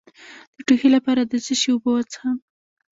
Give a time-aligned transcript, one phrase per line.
[0.55, 2.37] د ټوخي لپاره د څه شي اوبه وڅښم؟